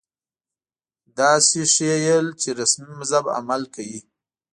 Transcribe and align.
داسې 1.19 1.59
ښييل 1.73 2.27
چې 2.41 2.49
رسمي 2.59 2.93
مذهب 3.01 3.25
عمل 3.37 3.61
کوي 3.75 3.99